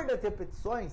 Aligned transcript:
teor 0.00 0.06
das 0.06 0.22
repetições, 0.22 0.92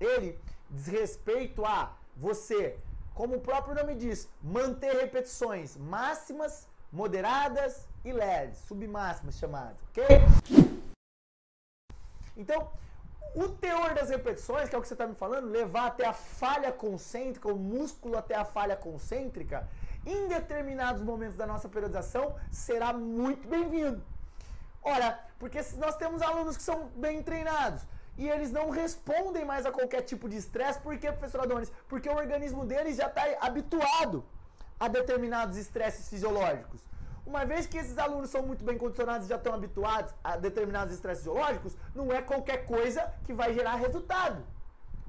ele 0.00 0.38
diz 0.70 0.86
respeito 0.86 1.64
a 1.64 1.96
você, 2.16 2.78
como 3.14 3.36
o 3.36 3.40
próprio 3.40 3.74
nome 3.74 3.94
diz, 3.94 4.28
manter 4.42 4.94
repetições 4.94 5.76
máximas, 5.76 6.68
moderadas 6.92 7.88
e 8.04 8.12
leves, 8.12 8.58
submáximas 8.58 9.38
chamadas, 9.38 9.76
ok? 9.88 10.06
Então, 12.36 12.70
o 13.34 13.48
teor 13.48 13.94
das 13.94 14.10
repetições, 14.10 14.68
que 14.68 14.74
é 14.74 14.78
o 14.78 14.82
que 14.82 14.88
você 14.88 14.94
está 14.94 15.06
me 15.06 15.14
falando, 15.14 15.48
levar 15.48 15.86
até 15.86 16.06
a 16.06 16.12
falha 16.12 16.72
concêntrica, 16.72 17.48
o 17.48 17.56
músculo 17.56 18.16
até 18.16 18.34
a 18.34 18.44
falha 18.44 18.76
concêntrica, 18.76 19.68
em 20.04 20.28
determinados 20.28 21.02
momentos 21.02 21.36
da 21.36 21.46
nossa 21.46 21.68
periodização, 21.68 22.36
será 22.50 22.92
muito 22.92 23.48
bem-vindo. 23.48 24.02
Ora, 24.86 25.18
porque 25.40 25.60
nós 25.78 25.96
temos 25.96 26.22
alunos 26.22 26.56
que 26.56 26.62
são 26.62 26.86
bem 26.94 27.20
treinados 27.20 27.82
e 28.16 28.28
eles 28.28 28.52
não 28.52 28.70
respondem 28.70 29.44
mais 29.44 29.66
a 29.66 29.72
qualquer 29.72 30.02
tipo 30.02 30.28
de 30.28 30.36
estresse, 30.36 30.78
por 30.78 30.96
quê, 30.96 31.10
professor 31.10 31.40
Adonis? 31.40 31.72
Porque 31.88 32.08
o 32.08 32.14
organismo 32.14 32.64
deles 32.64 32.96
já 32.96 33.08
está 33.08 33.24
habituado 33.40 34.24
a 34.78 34.86
determinados 34.86 35.56
estresses 35.56 36.08
fisiológicos. 36.08 36.80
Uma 37.26 37.44
vez 37.44 37.66
que 37.66 37.76
esses 37.76 37.98
alunos 37.98 38.30
são 38.30 38.42
muito 38.42 38.64
bem 38.64 38.78
condicionados 38.78 39.26
e 39.26 39.30
já 39.30 39.34
estão 39.34 39.54
habituados 39.54 40.14
a 40.22 40.36
determinados 40.36 40.94
estresses 40.94 41.24
fisiológicos, 41.24 41.76
não 41.92 42.12
é 42.12 42.22
qualquer 42.22 42.64
coisa 42.64 43.12
que 43.24 43.32
vai 43.32 43.52
gerar 43.52 43.74
resultado. 43.74 44.40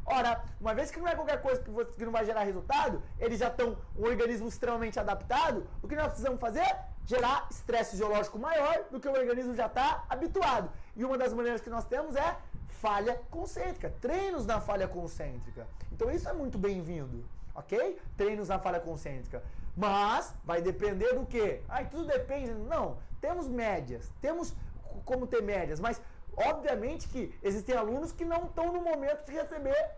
Ora, 0.09 0.41
uma 0.59 0.73
vez 0.73 0.89
que 0.89 0.99
não 1.01 1.07
é 1.07 1.13
qualquer 1.13 1.41
coisa 1.41 1.61
que, 1.61 1.69
você, 1.69 1.91
que 1.91 2.05
não 2.05 2.13
vai 2.13 2.23
gerar 2.25 2.43
resultado, 2.43 3.03
eles 3.19 3.39
já 3.39 3.49
estão 3.49 3.77
um 3.93 4.05
organismo 4.05 4.47
extremamente 4.47 4.97
adaptado, 4.97 5.67
o 5.83 5.87
que 5.87 5.97
nós 5.97 6.07
precisamos 6.07 6.39
fazer? 6.39 6.77
Gerar 7.05 7.45
estresse 7.51 7.91
fisiológico 7.91 8.39
maior 8.39 8.85
do 8.89 9.01
que 9.01 9.07
o 9.07 9.11
organismo 9.11 9.53
já 9.53 9.65
está 9.65 10.05
habituado. 10.09 10.71
E 10.95 11.03
uma 11.03 11.17
das 11.17 11.33
maneiras 11.33 11.59
que 11.59 11.69
nós 11.69 11.83
temos 11.83 12.15
é 12.15 12.37
falha 12.69 13.19
concêntrica, 13.29 13.93
treinos 13.99 14.45
na 14.45 14.61
falha 14.61 14.87
concêntrica. 14.87 15.67
Então 15.91 16.09
isso 16.09 16.29
é 16.29 16.33
muito 16.33 16.57
bem-vindo, 16.57 17.25
ok? 17.53 17.99
Treinos 18.15 18.47
na 18.47 18.59
falha 18.59 18.79
concêntrica. 18.79 19.43
Mas 19.75 20.33
vai 20.43 20.61
depender 20.61 21.13
do 21.13 21.25
quê? 21.25 21.61
Ai, 21.67 21.85
tudo 21.89 22.05
depende. 22.05 22.53
Não, 22.53 22.97
temos 23.19 23.47
médias, 23.47 24.09
temos 24.21 24.55
como 25.03 25.27
ter 25.27 25.41
médias, 25.41 25.79
mas 25.81 26.01
obviamente 26.37 27.07
que 27.07 27.37
existem 27.41 27.75
alunos 27.75 28.11
que 28.11 28.23
não 28.23 28.45
estão 28.45 28.71
no 28.71 28.81
momento 28.81 29.25
de 29.25 29.31
receber 29.31 29.91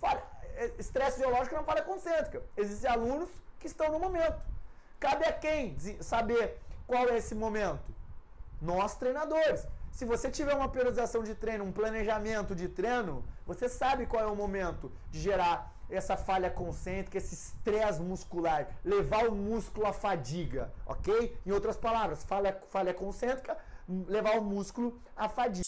falha, 0.00 0.22
é, 0.56 0.72
estresse 0.78 1.20
biológico 1.20 1.54
na 1.54 1.62
falha 1.62 1.82
concêntrica. 1.82 2.42
Existem 2.56 2.90
alunos 2.90 3.30
que 3.58 3.66
estão 3.66 3.90
no 3.92 3.98
momento. 3.98 4.40
Cabe 4.98 5.24
a 5.24 5.32
quem 5.32 5.76
saber 6.00 6.60
qual 6.86 7.08
é 7.08 7.16
esse 7.16 7.34
momento? 7.34 7.94
Nós, 8.60 8.96
treinadores. 8.96 9.66
Se 9.92 10.04
você 10.04 10.30
tiver 10.30 10.54
uma 10.54 10.68
periodização 10.68 11.22
de 11.22 11.34
treino, 11.34 11.64
um 11.64 11.72
planejamento 11.72 12.54
de 12.54 12.68
treino, 12.68 13.24
você 13.46 13.68
sabe 13.68 14.06
qual 14.06 14.22
é 14.22 14.26
o 14.26 14.34
momento 14.34 14.92
de 15.10 15.20
gerar 15.20 15.72
essa 15.90 16.16
falha 16.16 16.50
concêntrica, 16.50 17.16
esse 17.16 17.34
estresse 17.34 18.00
muscular, 18.00 18.68
levar 18.84 19.26
o 19.26 19.34
músculo 19.34 19.86
à 19.86 19.92
fadiga, 19.92 20.72
ok? 20.84 21.36
Em 21.46 21.50
outras 21.50 21.76
palavras, 21.76 22.24
falha, 22.24 22.60
falha 22.68 22.92
concêntrica, 22.92 23.56
levar 23.88 24.38
o 24.38 24.44
músculo 24.44 25.00
à 25.16 25.28
fadiga. 25.28 25.64